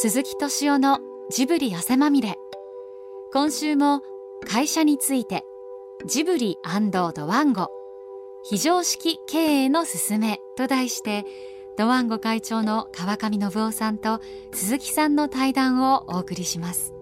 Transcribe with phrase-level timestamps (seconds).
[0.00, 2.36] 鈴木敏夫のジブリ汗まみれ。
[3.32, 4.00] 今週も
[4.46, 5.42] 会社について
[6.06, 6.56] ジブリ
[6.92, 7.66] ドワンゴ。
[8.44, 11.24] 非常識経営のすすめと題して
[11.76, 14.20] ドワンゴ会長の川上信夫さんと
[14.52, 16.94] 鈴木さんの対談をお送りします。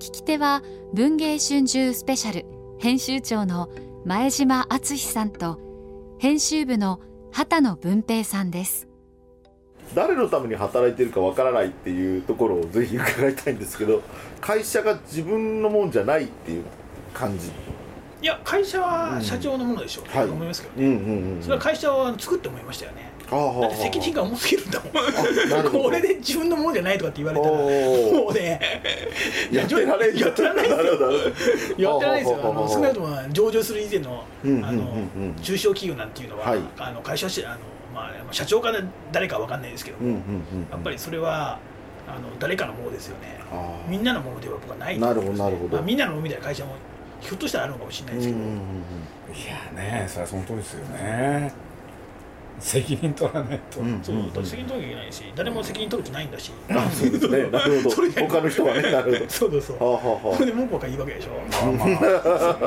[0.00, 0.62] 聞き手は
[0.92, 2.44] 文藝春秋スペシャル
[2.76, 3.70] 編集長の
[4.04, 5.58] 前島敦さんと
[6.18, 7.00] 編集部の
[7.32, 8.86] 畑野文平さんです。
[9.94, 14.02] 誰のために働いてるかわからないっていうところをぜひ伺いたいんですけど
[14.40, 16.64] 会社が自分のもんじゃないっていう
[17.12, 17.48] 感じ。
[18.22, 23.12] いや会社は社長のものでしょう、うん、はい、思いますけどね、うんうんうん、それは会社は作って思いましたよね。
[23.30, 28.60] だって責任が重すぎるんだもんこれで自分のものじゃないとかって言われたらもうね。
[29.50, 31.90] やってられやってられないですよ。
[31.90, 32.38] やってられないですよ。
[32.42, 34.96] あの少なくとも上場する以前のあの
[35.42, 37.58] 中小企業なんていうのは、はい、あの会社しあの
[37.94, 38.72] まあ、社長か
[39.12, 40.10] 誰かわかんないですけども、
[40.70, 41.58] やっぱりそれは
[42.06, 43.38] あの誰かのものですよね。
[43.88, 46.74] みんなのものでは僕はないなるほどなるほど、まあ、みんなのものみたいな会社も
[47.20, 48.42] ひょっとしたらあるのかもしれないですけど、い
[49.46, 51.52] やねそれはその通りですよね
[52.60, 57.50] 責任取らないと、うん、そう責任取らなきゃいけないし誰も責任取る気ないんだし、あそうですね。
[57.50, 57.96] なるほど。
[58.28, 59.24] 他の人はねなるほど。
[59.28, 59.92] そうそうはあ
[60.28, 61.96] はあ、それで文句ばっか言いわけでしょ、まあま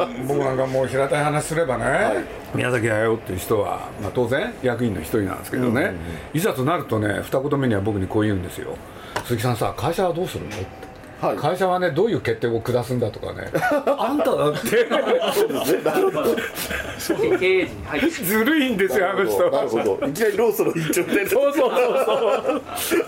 [0.03, 2.23] あ、僕なんかもう平たい話すればね、はい、
[2.55, 5.93] 宮崎駿っていう人は、まあ、当然役員の一人なんですけどね、うんうんうん、
[6.33, 8.75] いざとなるとね二言目には僕にこう言うんですよ。
[9.23, 10.49] 鈴木さんさ会社はどうするの？
[10.49, 10.86] って
[11.21, 13.49] はい、会社はねどういう決定を下すんだとかね。
[13.97, 14.87] あんただって。
[15.33, 15.83] そうですね。
[15.83, 20.07] なるほど経営陣はいずるいんですよあの人なるほど。
[20.07, 23.07] いきなりローソンの一丁でそうそうそう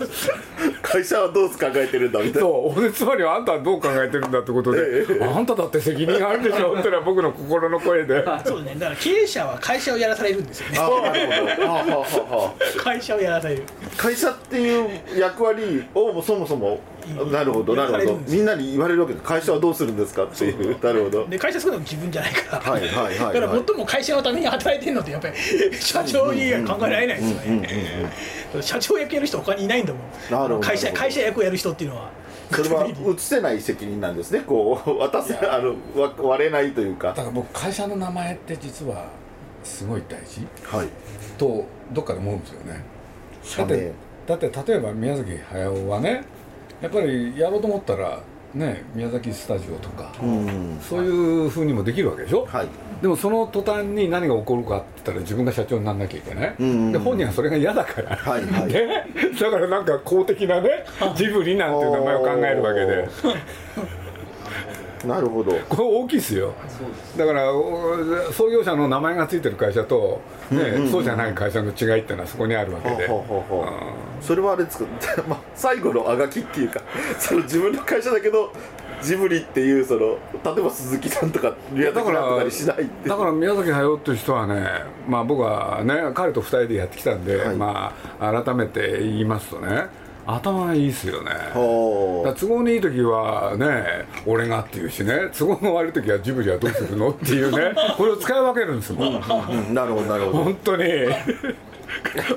[0.82, 2.40] 会社はどう考えてるんだみたいな。
[2.40, 2.90] そう。
[2.90, 8.24] つまりはあんたはどう考えてるんだってことで、ええ、あんただって責任あるでしょってのは僕の心の声で。
[8.44, 8.74] そうね。
[8.76, 10.78] だから経営者は会社をやらされるんですよね。
[10.80, 13.62] あなるほど会社をやらされる。
[13.96, 16.80] 会社っていう役割をそもそも
[17.30, 18.20] なるほどなるほど。
[18.28, 20.76] みんなに言われるわけで会社はどうするんですかっていう。
[20.82, 21.26] なるほど。
[21.26, 22.72] で会社作るの自分じゃないから。
[22.72, 25.34] はいはいはい、はい、だから最も会社のために働いてるのってやっぱり
[25.78, 27.68] 社長に考えられないですよね。
[28.60, 30.02] 社長役やる人他にいないんだもん。
[30.30, 30.66] なるほど。
[30.66, 32.10] 会社会社役をやる人っていうのは。
[32.52, 34.98] それは移せない責任なんですねこう。
[34.98, 35.76] 渡せあの
[36.28, 37.08] 割れないというか。
[37.08, 39.04] だから僕会社の名前って実は
[39.62, 40.88] すごい大事、はい、
[41.38, 42.84] とどっかで思うんですよね。
[43.56, 43.92] だって
[44.26, 46.22] だって例えば宮崎駿はね
[46.80, 48.20] やっぱりやろうと思ったら
[48.54, 52.68] ね宮崎スタジオとか、うん、そういうふうにもできるわけでしょ、はい、
[53.00, 59.06] でもその途端に何が起こるかって言ったら自分が社長にならなきゃいけない、うん、で本人はそれが嫌だから、はいはい、ね、
[59.40, 60.84] だからなんか公的なね
[61.16, 63.08] ジブリなんていう名前を考えるわけで
[65.06, 65.52] なるほど。
[65.68, 66.52] これ大きいですよ。
[67.16, 67.42] だから
[68.32, 73.08] 創業者の名前が付いてる会社と、ね、うんうん、そうじゃない会社の違いっていうのはそこにあるわけで、
[74.20, 74.84] それはあれですか、
[75.28, 76.80] まあ、最後のあがきっていうか
[77.18, 78.52] その自分の会社だけど
[79.02, 80.00] ジブリっていうその
[80.54, 84.66] 例えば鈴木さんとか宮崎さんとかにしないだから宮崎駿っていう人はね、
[85.08, 89.86] まあ、僕はね彼と2人でやってきたんで、はい、まあ改めて言いますとね
[90.26, 91.30] 頭がいいっすよね。
[91.54, 95.30] 都合のいい時はね俺がっていうしね。
[95.36, 97.74] 都合の悪い時はジブリはどうするのっていうね。
[97.96, 100.44] これを使い分けるんですもん、うん、なるほどなるほど。
[100.44, 100.84] 本当に。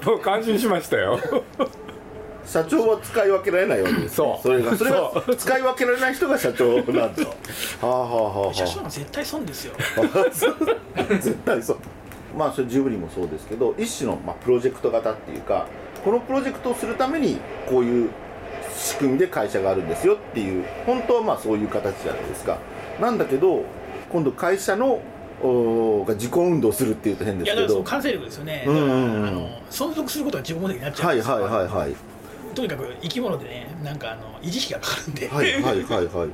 [0.06, 1.20] もう感心しましたよ。
[2.46, 4.42] 社長は使い分けられないわけですそう。
[4.42, 6.98] それがそれが使い分けられない人が社長なんだ。
[6.98, 7.08] は
[7.82, 9.74] あはあはあ社長は絶対損ですよ。
[11.22, 11.78] 絶対損。
[12.38, 15.68] まあそれジブリもそうですけど一種の、まあ、プロジェクト型っていうか
[16.03, 17.38] このプロジェクトをするために
[17.68, 18.09] こういう
[18.75, 22.58] 仕組みで会社があるんですよっていう本当はまあそういう形じゃないですか。
[23.00, 23.64] なんだけど
[24.09, 25.02] 今度会社の
[26.06, 27.62] が自己運動するっていうと変ですけど。
[27.62, 32.12] いやだから完成力ですよね、うんうんうん、あの存続することが自己目的になっちゃうんですはいはいはいはい
[32.53, 35.28] とにかく生き物でねなんかあの維持費がかかるんで。
[35.28, 36.30] はいはいはいはい。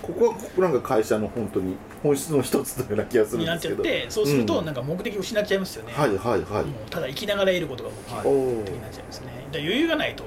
[0.00, 3.74] ここはここなんか会社の本当に本質の一つのような気がするんですけど。
[3.74, 6.42] になっちゃってそうするとなんか目的を失っちゃいますよね、うん、はいはい。
[6.42, 9.26] はいただ生きながら得ることが目的になっちゃいますね。
[9.52, 10.24] だ余裕がないと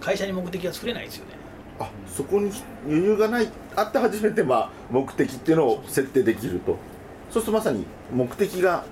[0.00, 1.32] 会社に目的は作れないですよね。
[1.80, 2.50] あそこに
[2.86, 6.76] 余裕がないあって初めてまあ目的っていうのを設定できると。
[7.30, 8.84] そうするとまさに目的が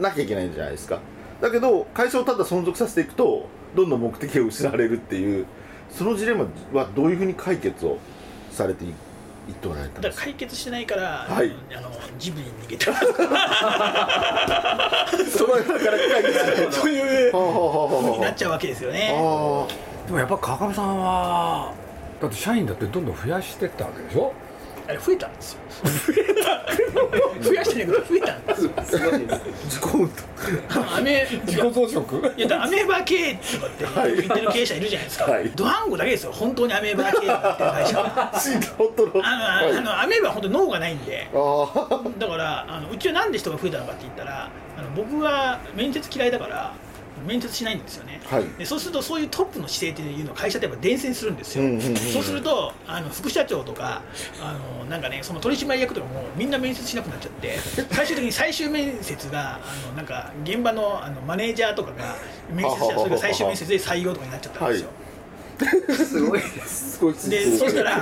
[0.00, 1.00] なきゃいけないんじゃないですか
[1.42, 3.46] だけど会社をただ存続させていくと
[3.76, 5.46] どんどん目的を失われるっていう
[5.90, 7.98] そのジレンマはどういうふうに解決を
[8.50, 8.92] されていっ
[9.60, 10.24] ておられたんですか？
[10.24, 12.92] 解決してないから、はい、あのジブリに逃げてる
[15.28, 17.36] そこだから解決そういうふ
[18.08, 19.08] うになっちゃうわけですよね。
[20.06, 21.72] でもやっぱ川上さんは
[22.20, 24.32] だって社員だってどんどん増やしてったわけでしょ？
[24.92, 25.60] あれ増えたんですよ。
[27.40, 28.70] 増やしてないけど増えたんですよ。
[28.76, 30.10] 自己運
[30.96, 32.36] アメ自己増殖？
[32.36, 35.50] いやだアメーバ系って言ってる経営者いるじゃないですか、はい。
[35.50, 36.32] ドワンゴだけですよ。
[36.32, 37.98] 本当にアメーバ系って会社。
[38.02, 38.32] は
[38.76, 39.26] 本当の。
[39.26, 41.28] あの、はいあのアメーバは本当に脳がないんで。
[41.32, 46.72] あだからあのうちはなんで人が増えたのかって言ったらあの僕は面接嫌いだから
[47.22, 48.44] 面接しないんですよね、はい。
[48.58, 51.96] でそうするとそういうトップの姿勢っていうのを会社ってやっぱ伝染するんですよ、うんうんうんうん。
[51.96, 54.02] そうするとあの副社長とか
[54.40, 57.56] あのなんかねその取締役とかもみんな面接しなくなっちゃって
[57.92, 62.16] 最終的に最終面接があのなんか現場のあのマネージャーとかが
[62.50, 64.90] 面接したらそれが最終面接で採用とかになっちゃったんですよ、
[66.04, 66.40] すごい。
[66.40, 67.30] ですすごいす。
[67.30, 68.00] でそしたら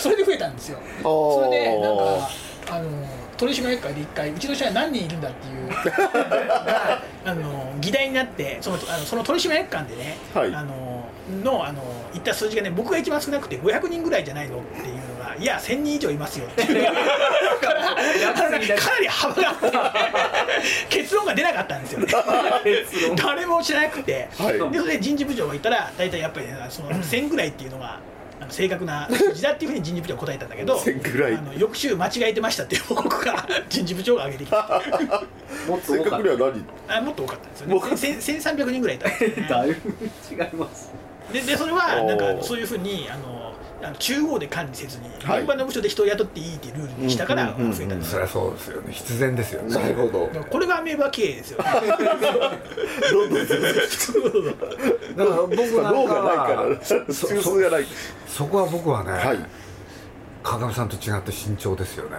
[0.00, 0.78] それで増えたんですよ。
[1.02, 2.30] それでなんか
[2.70, 2.90] あの
[3.36, 5.68] 取締役会で一回うちの社員何人いるんだっていう。
[5.68, 10.54] が あの議題になってそのあのその取締役間でね、はい。
[10.54, 11.08] あの
[11.42, 14.58] のあの言った数字がね僕が一番少なくて500人ぐらいじゃないの？
[14.58, 16.84] っていうのがいや1000人以上いますよっていう。
[16.86, 16.92] か
[18.44, 18.66] かなり
[19.08, 19.70] 幅があって
[20.88, 22.06] 結論が出なかったんですよね。
[23.16, 24.52] 誰も知らなくて、はい。
[24.70, 27.98] でそれで人事部長がいたら大体やっぱりねその1000ぐらいっていうのが
[28.46, 31.34] あの正確な数字だっていうふうに人事部長は答えたんだけど1000ぐらい。
[31.34, 34.82] あの翌週間違えてましたっていう報告が 人事部長が上げてきた
[35.68, 36.64] もっと多かっくには何？
[36.88, 39.14] あ もっと多かったんですよもうねせん1300人ぐらいいたね
[39.48, 39.54] た。
[39.62, 39.74] だいぶ
[40.30, 40.90] 違います
[41.32, 43.52] ででそれはなんかそういうふうにあの
[43.82, 45.40] あの中央で管理せずにはい。
[45.40, 47.72] 現場の部署で人を雇っていいっていうルールにしたからうんうんうんうん。
[47.74, 48.92] 増えたんですそりゃそうですよね。
[48.92, 49.74] 必然ですよね。
[49.74, 50.30] なるほど。
[50.50, 51.70] これがアメーバ経営ですよね。
[53.12, 53.72] どんどん進んで
[55.16, 57.04] だから僕なんかは中
[57.42, 57.86] 枢がない。
[58.28, 59.38] そこは僕はね、はい
[60.46, 62.16] 川上さんと違って慎重ですよね。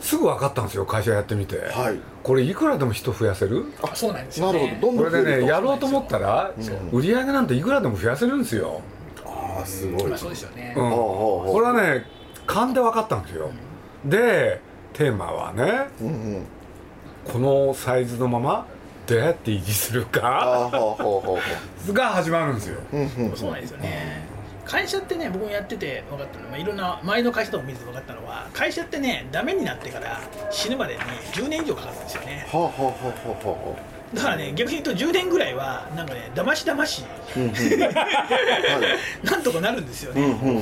[0.00, 1.98] すぐ分かったんですよ会社やってみて、はい。
[2.22, 3.72] これいくらでも人増やせる？
[3.82, 4.92] あそうなんですよなるねほど。
[4.98, 5.48] どんこれでねどん増えると。
[5.48, 6.52] やろうと思ったら
[6.92, 8.82] 売り上げなんていくらでも増やせるんですよ、
[9.24, 10.06] ああすごい。
[10.08, 12.04] まあそうですよね、うん、これはね
[12.46, 13.50] 勘で分かったんですよ。
[14.04, 14.60] で
[14.92, 16.46] テーマはねうんうん。
[17.24, 18.66] このサイズのまま
[19.06, 20.70] どうやって維持するか。
[21.88, 22.78] が始まるんですよ。
[22.92, 23.36] うんうん。
[23.36, 24.28] そうなんですよね
[24.64, 26.44] 会社ってね僕もやってて分かったの。
[26.44, 30.20] は、まあ、いろんな周りの会社とか見てて分かったのは会社ってねダメになってから
[30.50, 31.00] 死ぬまでに
[31.32, 32.46] 10年以上かかるんですよね。
[32.50, 33.76] はあはあは
[34.14, 37.04] だからね逆に言うと10年ぐらいはなんかねだましだまし
[37.36, 37.50] うんうん。
[37.50, 37.56] は
[39.22, 39.24] い。
[39.26, 40.54] なんとかなるんですようんうんね、うんう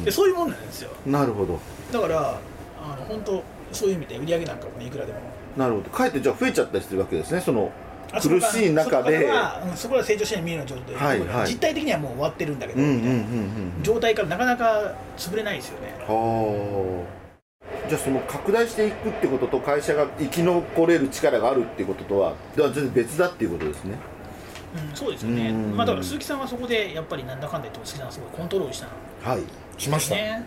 [0.00, 0.04] ん。
[0.04, 0.90] でそういうもんなんですよ。
[1.04, 1.58] うんなるほど。
[1.92, 2.38] だから
[2.82, 5.18] あの本当そういう意味で売り上げなんかもねいくらでも。
[5.56, 5.90] なるほど。
[5.90, 9.30] かえってじゃあ増えちゃったりするわけですねそのあ苦しい中で
[9.76, 11.48] そこか成長しない見えない状態で、はいはい。
[11.48, 15.94] 実態的にはもう終わってるんだけど、うんうんうんうん状態からなかなか潰れないですよね。
[16.06, 17.06] は
[17.86, 17.88] あ。
[17.88, 23.96] じゃあその拡大していくってことと会社が生き残れる力があるっていうこととはでは全然別だっていうことですね。
[24.90, 25.76] うん、そうですよね、うん。
[25.76, 28.86] まあ、だから鈴木さんはそこでやっぱりなんだかんだ言っても鈴木さんはすごいコントロールした。
[28.86, 28.90] ん
[29.32, 29.42] はい。
[29.78, 30.14] しました。
[30.14, 30.46] ね。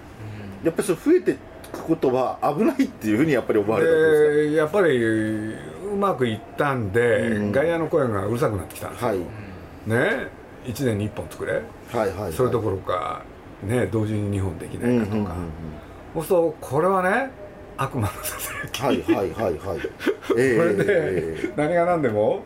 [0.63, 1.36] やっぱりそれ増えてい
[1.71, 4.00] くことは危ないっていうふうにやっぱり思われたんで
[4.45, 4.98] すでやっぱり
[5.94, 7.51] うまくいったんで、うん。
[7.51, 9.19] 外野の声がうるさくなってきたんですよ、かはい。
[9.19, 10.28] ね。
[10.66, 11.54] 1年に1本作れ。
[11.54, 12.34] はいはいはい。
[12.34, 13.22] それどころか
[13.63, 15.04] ね同時に2本できうんうんうんうん。
[15.04, 15.36] ないかとか、
[16.16, 17.31] そうするとこれはね
[17.78, 18.81] 悪魔のささやき。
[18.81, 19.80] はいはいはいはい。
[20.28, 22.44] これえでえ何が何でも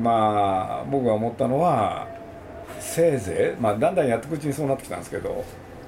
[0.00, 2.06] まあ僕が思ったのは
[2.78, 5.44] せいぜいまあだんだんやっていくうちにそうなってきたんですけど、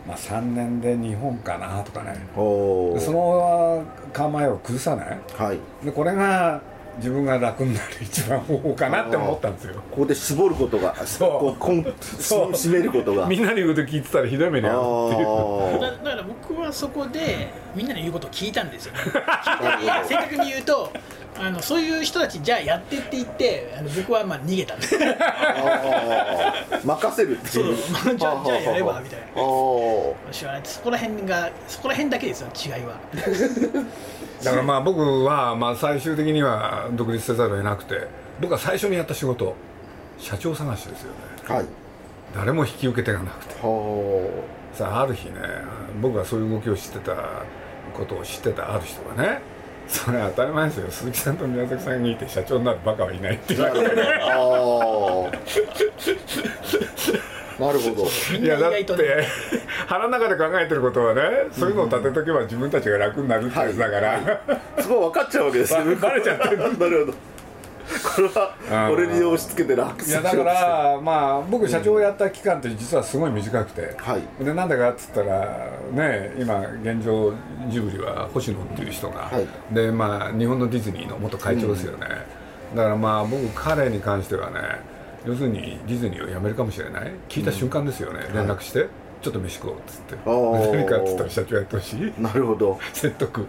[0.07, 2.27] まあ、3年で日本かなとかね。
[2.35, 5.19] その構えを崩さない。
[5.37, 5.59] はい。
[5.85, 6.61] でこれが
[6.99, 9.75] 自分が楽になる 一番方法かなって思ったんですよ。
[9.91, 11.31] ここで絞ることがそう。
[11.31, 12.51] こうこんそう。
[12.53, 13.27] 締めることが。
[13.27, 15.81] みんなに言うこと聞いてたらひどい目に遭うっていう。
[15.81, 18.95] だあだから僕はそこでみんなの言うことを聞いたんですよ。
[20.07, 20.93] 正確に言うと
[21.39, 24.99] あのそういう人たちじゃあやってって言ってあの僕はまあ逃げたんです
[26.85, 27.65] 任せるってそう。
[27.65, 27.77] いう。
[27.93, 29.27] まあじゃあじゃあやればみたいな。
[30.33, 30.61] 知らない。
[30.65, 32.95] そこら辺がそこら辺だけですよ違いは。
[34.45, 38.07] だからまあ僕はまあ最終的には独立せざるを得なくて
[38.41, 39.55] 僕は最初にやった仕事
[40.19, 41.13] 社長探しですよ
[41.49, 41.55] ね。
[41.57, 41.67] はい。
[42.35, 43.55] 誰も引き受け手がなくて。
[43.63, 44.29] は
[44.75, 45.35] さあある日ね
[46.01, 47.15] 僕がそういう動きを知ってた
[47.95, 49.41] ことを知ってたある人がね
[49.89, 50.91] それ当たり前ですよ。
[50.91, 54.33] 鈴木さんと宮崎さんにいて社長になるバカはいないって言われてああ
[57.61, 58.07] なるほど。
[58.39, 58.85] いやだって
[59.87, 61.23] 腹の中で考えてることはね
[61.53, 64.21] そういうのを立てとけば自分たちが楽になるってやつだから、
[64.81, 65.01] すごい。
[65.01, 65.81] 分かっちゃうわけですよ。
[65.85, 66.59] ババレちゃってる。
[66.79, 67.32] なるほど
[68.03, 74.45] これは俺に押し付けて楽いやだからまあ僕社長をやった期間って実はすごい短くて、はい。
[74.45, 77.33] でなんだかっつったらね今現状
[77.69, 79.75] ジブリは星野っていう人が、はい。
[79.75, 82.07] でまあ日本のディズニーの元会長ですよね、
[82.75, 84.59] だからまあ僕彼に関してはね
[85.25, 87.13] 要するにディズニーを辞めるかもしれない。
[87.29, 88.89] 聞いた瞬間ですよね、連絡して、
[89.23, 90.17] ちょっと飯食おうっつって。
[90.27, 92.13] 何かっつったら社長やってほしい。
[92.21, 92.79] なるほど。
[92.93, 93.47] 説得。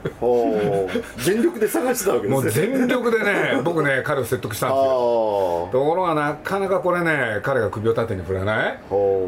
[1.18, 5.70] 全力で探してたわけでもうすね全力でね僕ね彼を説得したんですよ。
[5.72, 8.80] ところがなかなかこれね彼が首を縦に振らない。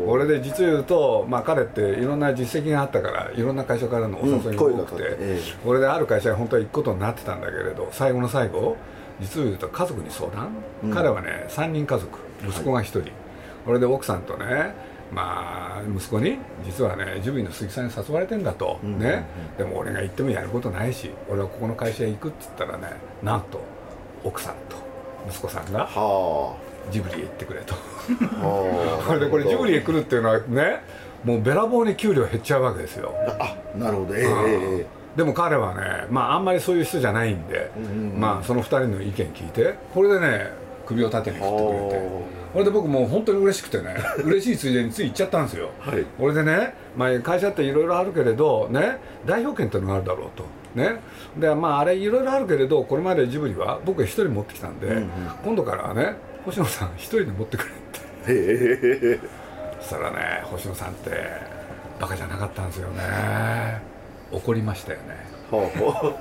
[0.06, 5.40] 俺で実を言うと、まあ、彼っていろんな実績があったからいろんな会社からのお誘いが多くて、うんええ。
[5.66, 8.78] 俺である会社に本当は行くことになってたんだけれど最後の最後
[9.20, 10.50] 実を言うと家族に相談、
[10.84, 10.92] うん。
[10.94, 12.20] 彼はね3人家族。
[12.48, 13.04] 息子が1人、
[13.66, 14.76] 俺で奥さんとね
[15.12, 19.26] まあ息子に実はねジュビリの鈴木さんに誘われてんだと、うんね。
[19.58, 22.90] でも俺が行ってもやることないし俺はここの会社へ行くっつったらね
[23.24, 23.62] なんと
[24.24, 24.78] 奥さんと
[25.30, 26.56] 息子さんがは
[26.92, 27.76] ジブリへ行ってくれと。
[27.76, 29.04] あはあ。
[29.08, 30.82] これでこれジブリへ来るっていうのはね
[31.24, 33.14] もうべらぼうに給料減っちゃうわけですよ。
[33.40, 34.16] あなるほど。
[34.16, 34.86] ええええ
[35.16, 40.52] でも彼はねまああんまりそういう人じゃないんで、うんうんまあその2人の意見聞いてこれでね
[40.86, 41.98] 首を縦に振ってくれて。
[41.98, 45.72] おこれで僕もう本当に嬉しくてね 嬉しいついでについ行っちゃったんですよ。
[45.78, 46.06] はい。
[46.18, 50.46] これでね、まあ、会社っていろいろあるけれどね代表権っていうのがあるだろうと。
[50.74, 51.02] ね。
[51.36, 55.08] でまああれいろいろあるけれどこれまでジブリは僕一人持ってきたんで、うんうん。
[55.44, 57.72] 今度からはね星野さん一人で持ってくれ
[58.32, 59.20] って。
[59.82, 61.12] そしたらね星野さんって
[62.00, 63.02] バカじゃなかったんですよね。
[64.32, 65.06] 怒りましたよね。
[65.52, 66.16] は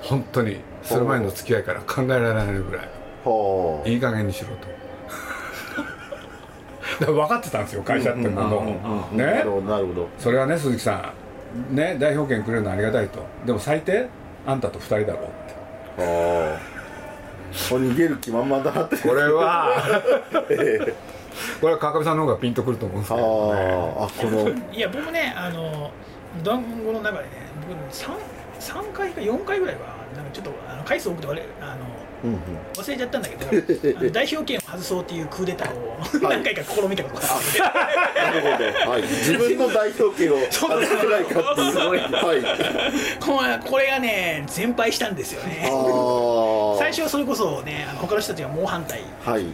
[0.00, 2.88] 本当にそれまでの付き合いから考えられないぐらい。
[3.92, 4.89] いい加減にしろと
[7.06, 8.78] 分かってたんですよ会社ってもの
[9.10, 9.42] うんなね。
[9.44, 10.08] るほどなるほど。
[10.18, 11.12] それはね鈴木さ
[11.72, 11.74] ん。
[11.74, 13.20] ね代表権くれるのはありがたいと。
[13.44, 14.06] でも最低
[14.46, 15.16] あんたと2人だろうっ
[15.96, 16.02] て。
[16.02, 16.60] はあ
[17.52, 18.96] 逃げる気満々だなって。
[18.98, 19.72] これは。
[20.50, 20.94] ええ。
[21.60, 23.94] これは川上さんの方がピンとくると思うんですあけどね。
[23.98, 24.72] ああこの。
[24.72, 25.90] いや僕ねあの
[26.44, 27.30] 団子の中でね
[27.68, 28.10] 僕3
[28.58, 29.80] 三回か4回ぐらいは
[30.14, 31.76] なんかちょっとあの回数多くてあれあの
[32.24, 32.38] うんうん。
[32.74, 35.98] 忘れちゃったんだけど 代表権を外そうっていうクーデターを
[36.28, 37.58] 何回か試みたことがあって。
[37.58, 41.72] なるほど、はい、自分の代表権を外せないかっていう。
[41.72, 43.68] すごいはい。
[43.68, 45.62] これがね全敗したんですよね。
[46.78, 49.44] 最初はそれこそね他の人たちが猛反対はい。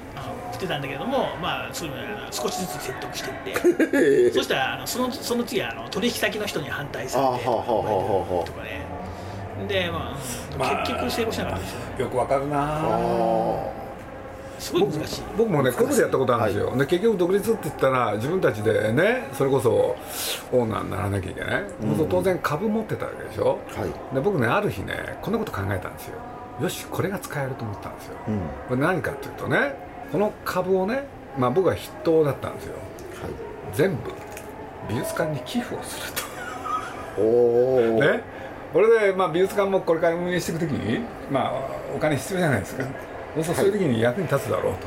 [0.53, 4.33] してたんだけどもまあそういうの少しずつ説得していって。
[4.39, 8.96] そしたらあのそのその次はあの取引先の人に反対されてとかね
[9.69, 11.79] でまあ、まあ結局成功しなかったですよ。
[11.79, 12.57] ねよくわかるな。
[12.59, 13.87] あ
[14.59, 15.23] すごい難しい。
[15.37, 19.97] 僕もねこことやったことあるんですよ、で結局独立って言ったら自分たちでねそれこそ
[20.53, 23.59] オーナーにならなきゃいけない、そうすると当然株持ってたわけでしょ。
[23.77, 23.91] あはい。
[24.15, 26.15] で僕ねある日ねこんなこと考えたんですよ。
[26.61, 28.17] よしこれが使えると思ったんですよ。
[28.29, 28.39] うん。
[28.69, 29.75] これ何かっていうとね
[30.11, 31.05] この株をね
[31.39, 32.75] まあ僕は筆頭だったんですよ。
[33.23, 33.33] はい。
[33.75, 34.11] 全部
[34.89, 36.15] 美術館に寄付をする
[37.19, 38.36] おおと ね
[38.77, 40.99] これで、まあ、美術館もこれから運営していくときに、
[41.31, 41.53] まあ、
[41.95, 42.85] お金必要じゃないですか。
[43.43, 44.87] そうそういう時に役に立つだろうと、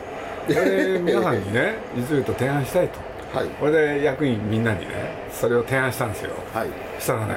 [0.54, 3.00] これで皆さんにね 実を言うと提案したいと。
[3.36, 3.48] はい。
[3.48, 4.86] これで役員みんなにね
[5.32, 6.34] それを提案したんですよ。
[6.54, 6.68] はい。
[7.00, 7.34] そしたらね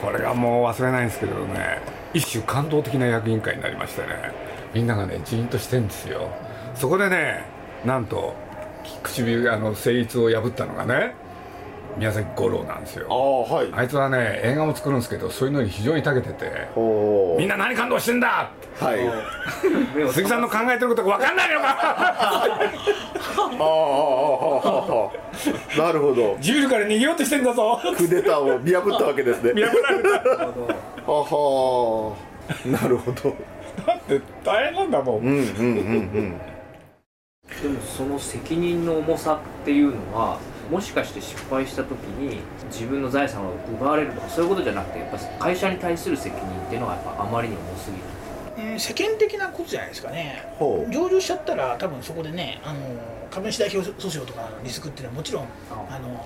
[0.00, 1.80] これがもう忘れないんですけれどね
[2.14, 4.30] 一種感動的な役員会になりましてね
[4.72, 6.28] みんながねジーンとしてんですよ。
[6.76, 7.42] そこでね
[7.84, 8.34] なんと
[9.02, 11.16] 唇あの成立を破ったのがね
[11.98, 13.06] 宮崎五郎なんですあよ。
[13.10, 13.68] あはい。
[13.72, 16.50] あいつはね映画も作るんですけどそういうのに非常に長けてて
[17.38, 18.50] みんな何感動してんだ！
[18.80, 18.98] はい。
[20.12, 21.68] 鈴木さんの考えてることが分かんないのか？
[21.68, 22.44] あ
[23.60, 23.68] ああ
[24.64, 25.12] あああ
[25.86, 26.36] なるほど。
[26.40, 27.78] ジビルから逃げようとしてんだぞ！
[27.96, 29.52] クーデターを見破ったわけですね。
[29.54, 30.08] 見破られた。
[31.10, 32.16] はは
[32.66, 33.34] なるほど。
[33.86, 35.38] だって大変なんだもんうんうんう
[36.20, 36.38] ん。
[37.62, 40.38] でもその責任の重さっていうのは
[40.72, 48.02] もしかして失敗した時に自分の財産を奪われるとかそういうことじゃなくてやっぱ会社に対する責任っていうのはやっぱあまりに重すぎる。
[48.72, 50.46] うん世間的なことじゃないですかね。
[50.90, 52.80] 上場しちゃったら多分そこでねあの
[53.30, 55.46] 株主代表訴訟とかのリスクっていうのはもちろんあ。
[55.90, 56.24] あの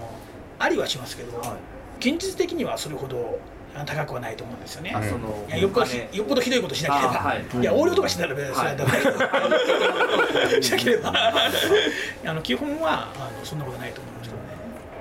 [0.60, 1.56] ありはしますけど、は
[2.00, 2.08] い。
[2.10, 3.40] 現実的にはそれほど
[3.84, 4.92] 高くはないと思うんですよね。
[4.94, 7.62] あそのいやよっぽどよっぽどひどいことしなければ、い。
[7.62, 8.90] いや横領とかしなければそれはダメ。
[8.92, 11.12] だけど、しなければ。
[12.26, 14.48] あの基本はあのそんなことないと思うんですけどね、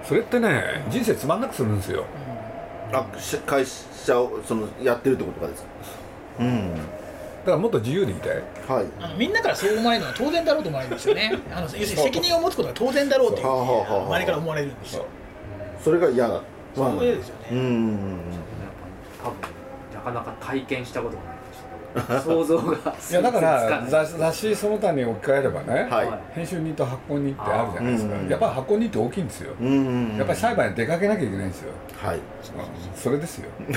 [0.08, 2.06] それってね人生つまんなくするんですよ。
[2.92, 5.68] あし会社をそのやってるってことかですか？
[6.40, 6.74] うん。
[6.74, 8.30] だからもっと自由でいたい。
[8.68, 8.86] はい。
[9.00, 11.32] あのみんなからそう思われるのは当然だろうと思われるんですよね。
[11.52, 13.52] あの要するに責任を持つことが当然だろうというふう。
[13.52, 14.06] にはあはあはあ。
[14.08, 15.06] 周りから思われるんですよ。
[15.84, 16.42] それが嫌だ。
[16.76, 18.20] そうですよね、うんうんうん
[20.06, 21.36] かなか体験したことがない
[22.22, 26.10] 想像がいやだから雑雑誌その他に置き換えればね、はい。
[26.34, 28.16] 編集人と発行人ってあるじゃないですか。
[28.16, 32.16] やっぱり発行人って大きいんですよ、うんうんやっぱり裁判に出かけなきゃいけないんですよ、はい。
[32.18, 32.22] うん
[32.96, 33.50] それですよ。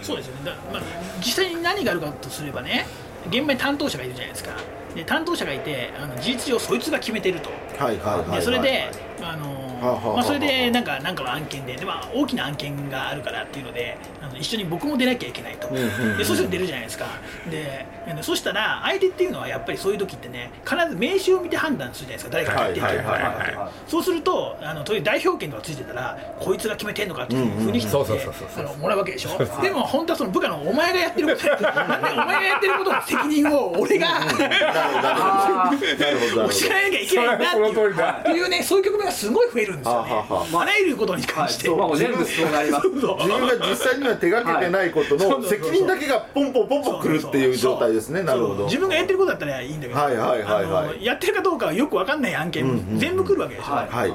[0.00, 0.44] そうですよね。
[0.44, 0.82] だまあ、
[1.18, 2.86] 実際に何があるかとすればね
[3.28, 4.50] 現場に担当者がいるじゃないですか
[4.94, 8.90] で担当者がいてあの事実上そいつが決めてると、はいはいはいはい、でそれで
[9.22, 17.06] あのまあ、それでなんかなんかの案件でで、まあ、大きな案件があるからっていうのであの一緒に僕も出なきゃいけないと、でそうすると出るじゃないですか。
[17.50, 17.86] で
[18.22, 22.54] そしたら相手っていうのはやっぱりそういう時ってね必ず名刺を見て判断するじゃないですか。
[22.60, 29.38] 誰が決めてるかかそうするとあのという代表権とかついてたらこいつが決めてんのかっていうふうにしてもらうわけでしょ。
[29.62, 34.08] でも本当はその部下のお前がやってること お前がやってることの責任を俺が
[34.84, 37.52] 押しらなきゃいけないな
[38.20, 40.10] っていうねそういう局面がすごい増えるんですよね。
[40.10, 42.88] あらゆることに関して、まあ、全部そうなります。
[42.88, 48.64] 自分が実際には手がけてないことの責任だけがポンポンポンポンくるっていう状態ですねなるほど。
[48.64, 54.14] 自分がやってることだったらいいんだけど、はいはいはいはい、やってるかどうかはよく分かんない案件、全部くるわけでしょ、はい、はい、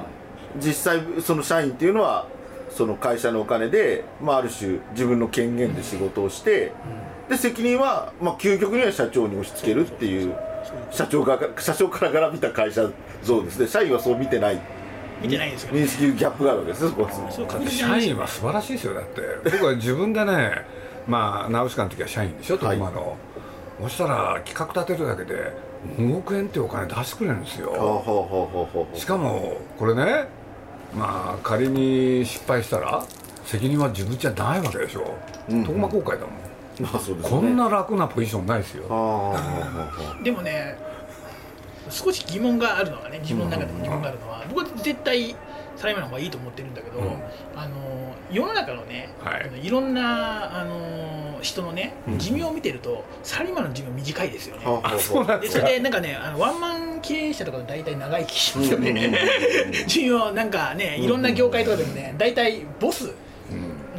[0.57, 2.27] 実際その社員っていうのは
[2.71, 6.71] その会社のお金で、まあ、ある種自分の権限で仕事をして、
[7.27, 10.35] で責任は、まあ、究極には社長に押し付けるっていう
[10.91, 12.89] 社長が社長からがら見た会社
[13.23, 13.67] 像ですね。
[13.67, 14.59] 社員はそう見てない。
[15.21, 17.69] 見てないんですよ、認識ギャップがあるわけですそこは。
[17.69, 19.21] 社員は素晴らしいですよだって。
[19.43, 20.65] 僕は自分でね
[21.07, 23.17] まあナウシカの時は社員でしょ徳間の、
[23.81, 25.51] そしたら企画立てるだけで
[25.97, 28.87] 5億円ってお金出してくれるんですよ。
[28.93, 30.27] しかもこれね
[30.95, 33.03] まあ仮に失敗したら
[33.45, 35.15] 責任は自分じゃないわけでしょ、
[35.49, 36.35] うん、徳間公開だもん、
[36.79, 39.35] まあそうですね、こんな楽なポジションないですよ。
[40.23, 40.77] でもね
[41.89, 45.35] 少し疑問があるのはね自分の中で疑問があるのは、僕は絶対
[45.75, 47.05] サラリーマンの方がいいと思ってるんだけど、うん、
[47.55, 54.65] あの世の中のね、はい、いろんなあの人のね寿命を見てると、サラリーマンの寿命短いですよね。
[55.41, 59.11] でそれでなんかねあのワンマン経営者とか大体長生きしますよね。
[59.87, 63.11] 寿命なんかねいろんな業界とかでもね大体ボス、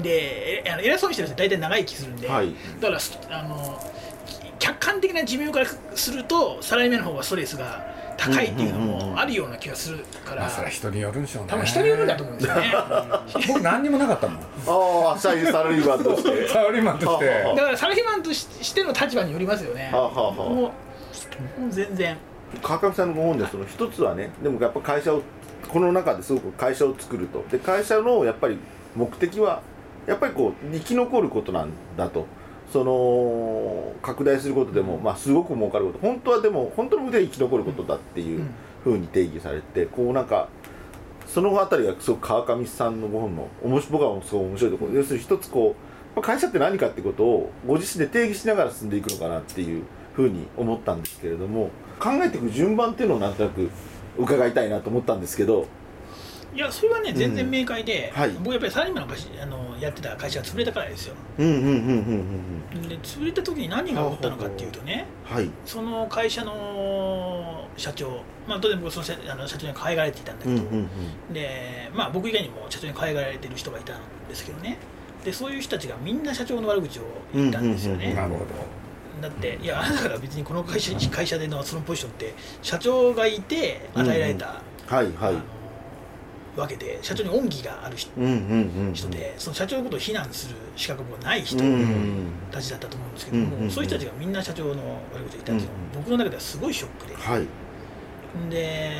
[0.02, 3.80] であの偉そうにしてる人大体長生きするんで、はい、だからあの
[4.58, 7.90] 客観的な寿命からするとサラリーマンの方がストレスが
[8.20, 11.48] 高いっていうのもあるような気がするから、まあ、それは人によるんでしょうね。
[11.48, 12.72] 多分人によるんだと思うんですよね。
[13.48, 14.42] 僕何にもなかったもん。
[15.08, 16.48] ああサラリーマンとして。
[16.52, 17.26] サラリーマンとして。
[17.56, 19.88] だからサラリーマンとしての立場によりますよね。
[19.90, 20.70] はあはあはあ、もう
[21.70, 22.18] 全然。
[22.62, 25.22] 川上さんのご本でその一つはねでもやっぱ会社を
[25.68, 27.42] この中ですごく会社を作ると。
[27.50, 28.58] で会社のやっぱり
[28.94, 29.62] 目的は
[30.06, 32.26] やっぱりこう生き残ることなんだと。
[32.72, 35.98] その拡大することでも、まあ、すごく儲かること。
[35.98, 38.46] 本当はでも本当の目的は生き残ることだっていう
[38.84, 40.48] ふうに定義されてこうなんか
[41.26, 45.76] その辺りがすごく川上さんのご本の僕はすごい面白いところ要するに一つこ
[46.16, 49.84] う会社って何かってことをご自身で定義しながら進んでいくのかなっていう
[50.14, 53.70] ふうに思ったんですけれども考えていく順番っていうのをなんとなく
[54.18, 55.66] 伺いたいなと思ったんですけど
[56.54, 58.20] いやそれはね全然明快で、うん。
[58.20, 61.14] はい、僕やっぱりサラリーマンのあのやってた会社が潰れたからですよ。
[61.38, 70.62] で潰れた時に何が起こったのかっていうとね、はい、その会社の社長まあ当然僕そのあの社長に可愛がられていたんだけど、
[71.32, 74.78] でまあ僕以外にも社長に可愛がられてる人がいたんですけどね。
[75.24, 77.02] でそういう人たちがみんな社長の悪口を
[77.34, 78.14] 言ったんですよね。
[78.14, 78.46] なるほど。
[79.20, 85.59] だっていやあなたから別にこの会社会社でのそのポジションって社長がいて与えられた、うんうん、はいはい
[86.60, 88.10] わけで社長に恩義がある人,、
[89.10, 91.56] でその社長のことを非難する資格がない人
[92.50, 97.48] たちだったと思うんですけども、そういう人たちがみんな社長の悪口を言ったんですよ、僕の中ではすごいショックで、はい、
[98.50, 98.90] で、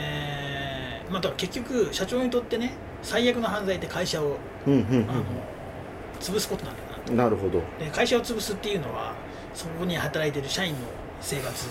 [1.11, 5.15] まあ、結局社長にとってね最悪の犯罪って会社を、あの
[6.21, 7.13] 潰すことなんだなと。
[7.13, 7.63] なるほど。
[7.79, 9.15] で会社を潰すっていうのは
[9.55, 10.79] そこに働いてる社員の
[11.21, 11.67] 生活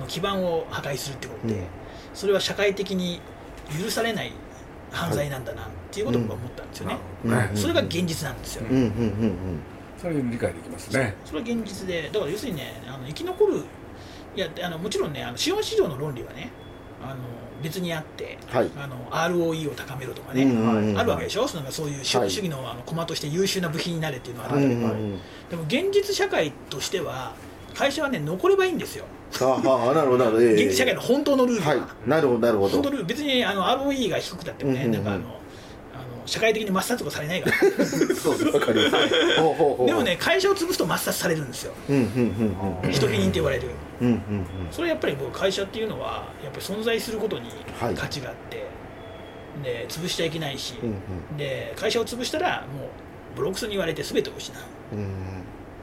[0.00, 1.66] の基盤を破壊するってことで、
[2.14, 3.20] それは社会的に
[3.82, 4.32] 許されない
[4.90, 6.98] 犯罪なんだなっていうことを思ったんですよね、
[7.54, 8.64] それが現実なんですよ、
[10.00, 11.14] それ理解できますね。
[11.24, 13.64] それは現実でだから要するにねあの生き残る
[14.36, 16.50] いやあのもちろんねあの資本市場の論理はね
[17.02, 17.16] あの
[17.62, 20.44] 別にあって、はい、あの ROE を高めろとかね、
[20.96, 21.46] あるわけでしょ？
[21.46, 25.00] そのそういう資本主義のあの駒として優秀な部品になれっていうのはあるんだけど、
[25.50, 27.34] でも現実社会としては
[27.74, 29.04] 会社はね残ればいいんですよ
[29.40, 31.62] ああなるほどなるほど、現実社会の本当のルール。
[31.62, 32.70] は、はい、なるほどなるほど。
[32.70, 33.06] 本当ルール。
[33.06, 35.40] 別にあの ROE が低くたってもね、なんかあの
[36.26, 37.56] 社会的に抹殺とかされないから。
[37.86, 39.08] そうですわかります。
[39.86, 41.72] でもね会社を潰すと抹殺されるんですよ。
[41.88, 43.68] 人否認って言われる。
[44.70, 47.50] それやっぱり僕会社っていうのはやっぱり存在することに
[47.96, 48.66] 価値があって、
[49.62, 50.74] で潰しちゃいけないし、
[51.36, 54.62] で会社を潰したらもうブロックスに言われて全てを失う、
[54.94, 54.96] っ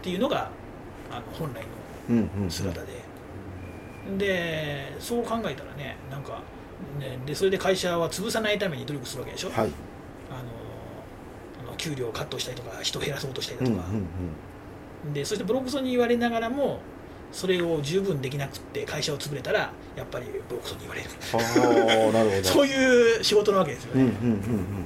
[0.01, 0.49] ていうのが
[1.11, 1.63] あの本来
[2.09, 2.87] の姿で、
[4.17, 6.41] でそう考えたらねなんか
[6.99, 9.71] ねでそれで会社は潰さないために努力するわけでしょ、はい、
[10.29, 14.07] あの給料をカットしたりとか人を減らそうとしたりとか、うんうん
[15.07, 16.79] うん、でそしてブロックソンに言われながらも
[17.31, 21.09] それを十分できなくって会社を潰れたらやっぱりボロクソに言われる。
[21.33, 22.43] ああなるほど。
[22.47, 24.85] そういう仕事なわけですよね、うんうんうんうん。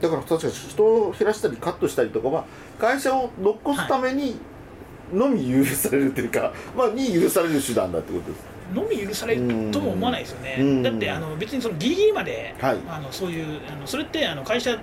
[0.00, 2.44] だから確かに人を減らしたりカットしたりとかは
[2.78, 4.38] 会社を残すために
[5.12, 8.58] のみ許されるというか、はい、まあに許される手段だってことです。
[8.74, 14.80] のみ許されるとも思わないですよね、だってあの別にそのギリギリまで、はい、あのそういうあのそれってあの会社が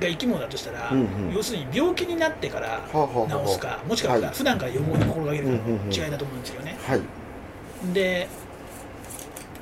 [0.00, 6.76] 生き物だとしたら、うんうん、要するに病気になってから治すか、ははもしくは普段から予防に心がけるかの違いだと思うんですよね。
[6.86, 7.00] はい、
[7.94, 8.28] で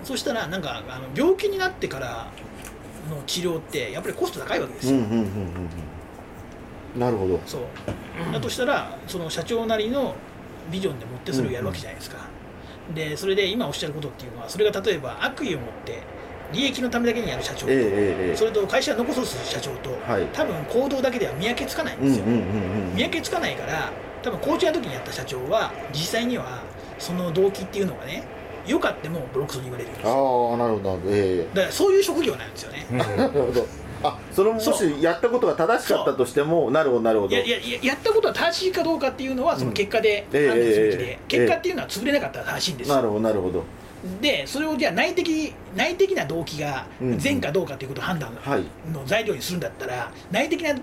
[0.05, 2.29] そしたらなんかあの病気になってから
[3.09, 5.01] の治療ってやっぱりコスト高いわけですよ。
[6.99, 7.41] なるほど。
[7.47, 7.63] そう。
[8.33, 10.15] だとしたらその社長なりの
[10.71, 12.19] ビジョンでもってそれをやるわけじゃないですか。
[12.95, 16.03] でそれで今おっしゃることっていうのはそれが例えば悪意を持って
[16.53, 26.63] 利益のためだけにやる社長と、えー、それと会社を残す社長と、はい、多分行動だけでは見分けつかないんですよ、見分けつかないから多分校長の時にやった社長は実際には
[26.99, 28.25] その動機っていうのがね
[28.67, 30.51] よかってもブロックスに言われるんですよ。
[30.51, 32.87] ああなるほど、えー、だからそういう職業なんですよね。
[32.93, 33.67] なるほど
[34.03, 37.35] あそのもしやったことが正しかったとしてもなるほどなるほど。
[37.35, 42.91] やややったことは正しいかどうかっていうのはその結果で判断するべきで、結果っていうのは潰れなかったら正しいんです。
[42.91, 43.65] なるほどなるほど。
[44.21, 48.33] でそれをじゃあ内的内的な動機が善かどうかということを判断
[48.93, 50.75] の材料にするんだったら、内的な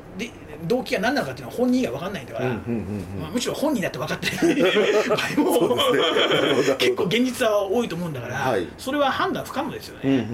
[0.68, 4.56] 動機が何なのかっていうのは本人が分かんないんだから、まあ、むしろ本人だって分かって ない
[5.08, 5.78] 場合も、
[6.78, 10.28] 結構現実は多いと思うんだから、はい、それは判断不可能ですよね。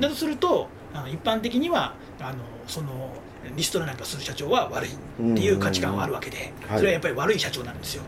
[0.00, 3.12] だとするとあの一般的にはあのその
[3.54, 4.94] リストラなんかする社長は悪いっ
[5.34, 8.02] ていう価値観はあるわけで、それはやっぱり悪い社長なんですよ、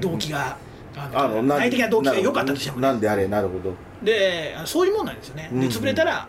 [0.00, 0.56] 動機が。
[0.96, 3.74] あの内的な動機が良かったとしても、ね、なんであれなるほど。
[4.02, 6.26] でそういうもんなんですよね、で潰れたら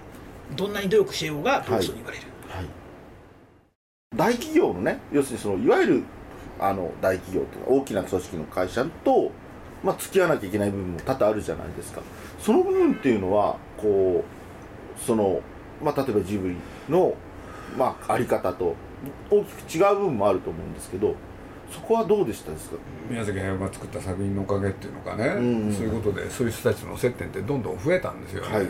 [0.56, 2.68] どんなに努力しようがボスに言われる、はい、はい、
[4.16, 6.04] 大企業のね要するにそのいわゆる
[6.60, 9.32] あの大企業というか大きな組織の会社と、
[9.84, 12.02] まあ、付き合わなきゃいけない部分も多々あるじゃないですか。
[12.40, 15.42] その部分っていうのはこうその、
[15.84, 16.56] まあ、例えばジブリ
[16.90, 17.14] の、
[17.78, 18.76] まあ、あり方と
[19.30, 21.16] 大きく違う部分もあると思うんですけど
[21.70, 22.78] そこはどうでしたですか？
[23.10, 25.74] 宮崎駿が作った作品のおかげっていうのかね、うん。
[25.74, 28.68] そういうことでそういう人たちの接点ってどんどん増えたんですよね、はい、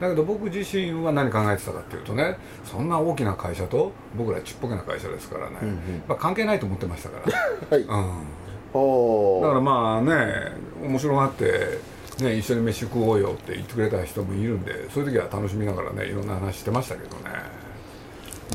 [0.00, 5.76] だけど僕自身は何考えてたかっていうとねそんな大きな会社と僕らちっぽけな会社ですからね、うんうん、
[6.08, 7.36] まあ、関係ないと思ってましたから、
[7.70, 11.78] はい、うん、だからまあね面白がって
[12.22, 17.30] ね、一緒に飯食おうよって言ってくれた人もいるんでそういう時は楽しみながらねいろんな話してましたけどね。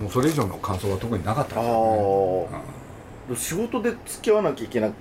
[0.02, 2.76] もうそれ以上の感想は特になかったですよね、うん
[3.34, 4.92] 仕事で付き合わなきゃいけない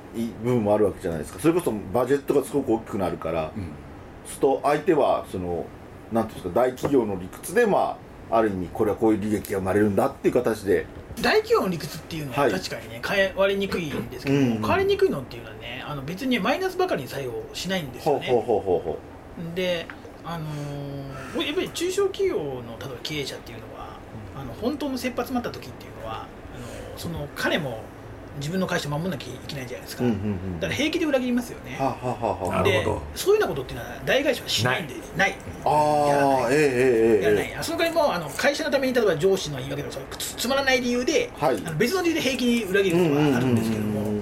[0.42, 1.40] 部分もあるわけじゃないですか。
[1.40, 3.68] それこそバジェットがすごく大きくなるから、うん、
[4.26, 5.66] すると相手はその
[6.10, 7.96] なんていうんですか大企業の理屈でまあ
[8.36, 10.86] ある意味これはこういう利益が生まれるんだっていう形で。
[11.20, 14.56] 大企業の理屈っていうのは確かにね、はい、変わりにくいんですけども、うん。
[14.56, 18.26] うん、変わりにくいのっていうのはねあの別にマイナスばかりに作用しないんですよね。
[18.26, 18.98] ほうほうほうほ
[19.52, 19.86] うで
[20.24, 23.98] あのー、やっぱり中小企業の例えば経営者っていうのは
[24.36, 26.26] あの本当の切羽詰まった時っていうのはあの
[26.98, 27.82] その彼も
[28.38, 35.36] 自分の会社守らなきゃいけないじゃないですか、うんうんうん、だから平気で裏切りますよね、はあはあはあ、でそういうようなことっていうのは大会社はしないんでない。
[35.64, 36.58] ああええ
[37.16, 37.64] ええやらない。
[37.64, 44.20] その代わりもあの会社のために例えば上司の言い訳とかつつまらない理由で、はい、あの別の理由で平気に裏切ることはあるんですけども。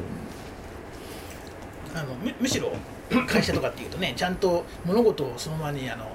[1.94, 2.72] あのむむしろ
[3.26, 6.06] 会社とかっていうとねちゃんと物事をそのままにあの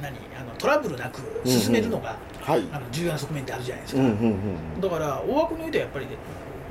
[0.00, 2.24] 何あのトラブルなく進めるのが、うんうん。
[2.44, 6.12] はい、あの重要な側面ってあるじゃないですか、うんうんうん、だから大枠の上ではやっぱり、ね、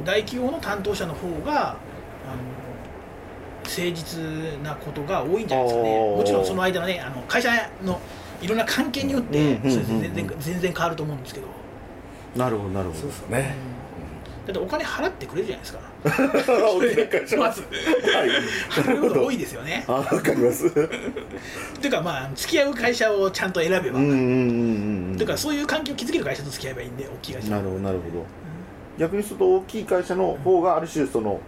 [0.03, 2.41] 大企業の担当者の方があの
[3.63, 4.19] 誠実
[4.63, 6.15] なことが多いんじゃないですかね。
[6.17, 7.51] もちろんその間のねあの会社
[7.83, 7.99] の
[8.41, 11.47] いろんな関係によって全然全然変わると思うんですけど。
[12.35, 12.99] なるほどなるほど。
[13.01, 13.55] そうですね、
[14.47, 15.79] うん、だってお金払ってくれるじゃないですか。
[17.37, 17.67] まず、は
[18.25, 18.29] い、
[18.69, 19.85] 払うこと多いですよね。
[19.87, 20.67] あわかります。
[20.67, 20.79] って
[21.87, 23.99] いうかまあ付き合う会社をちゃんと選べば。
[23.99, 28.25] うんうんうんうんというかそういう関係を築ける会社と付き合えばいいんで大きい会社なるほどなるほど
[28.97, 31.39] 逆にすると大きい会社の方がある種その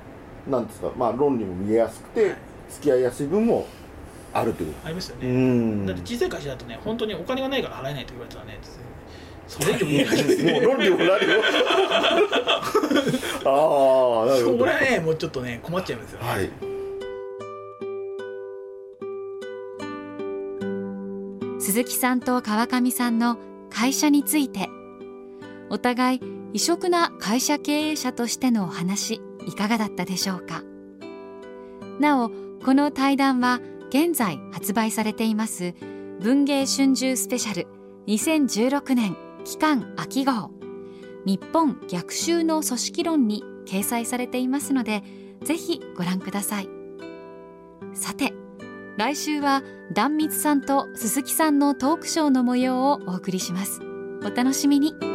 [0.47, 2.35] なんですかまあ論理も見えやすくて
[2.69, 3.67] 付き合いやすい分も
[4.33, 4.73] あるという。
[4.83, 5.85] ありますよね。
[5.85, 8.59] だって小さい会社だとね本当にお金がないから払えないと言われたらね
[9.47, 10.23] それ以上見えない。
[10.23, 11.13] で すもう論理も何も
[13.45, 14.59] ああなるほど。
[14.59, 16.21] それはねもうちょっとね困っちゃいますよ。
[16.21, 16.49] ね、はい。
[21.59, 23.37] 鈴木さんと川上さんの
[23.69, 24.69] 会社について。
[25.69, 30.63] お互い異色な会社経営者としてのお話いかがだったでしょうか？
[31.99, 32.31] なお
[32.63, 35.73] この対談は現在発売されています
[36.21, 37.67] 文芸春秋スペシャル
[38.07, 40.49] 2016年期間秋号
[41.25, 45.03] 日本逆襲の組織論に掲載されていますので
[45.43, 46.69] ぜひご覧ください。
[47.93, 48.33] さて
[48.95, 53.81] 来週は壇蜜さんと鈴木さんのトークショーの模様をお送りします。
[54.23, 55.14] お楽しみに。